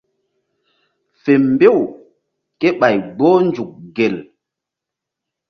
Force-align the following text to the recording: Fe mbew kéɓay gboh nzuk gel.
Fe 1.21 1.33
mbew 1.51 1.79
kéɓay 2.59 2.95
gboh 3.17 3.39
nzuk 3.47 3.71
gel. 3.95 4.15